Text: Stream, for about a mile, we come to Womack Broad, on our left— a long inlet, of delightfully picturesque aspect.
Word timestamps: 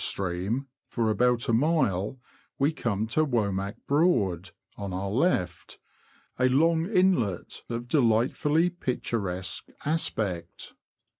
Stream, 0.03 0.65
for 0.89 1.11
about 1.11 1.47
a 1.47 1.53
mile, 1.53 2.19
we 2.57 2.73
come 2.73 3.05
to 3.05 3.23
Womack 3.23 3.75
Broad, 3.85 4.49
on 4.75 4.93
our 4.93 5.11
left— 5.11 5.77
a 6.39 6.49
long 6.49 6.87
inlet, 6.89 7.61
of 7.69 7.87
delightfully 7.87 8.71
picturesque 8.71 9.67
aspect. 9.85 10.73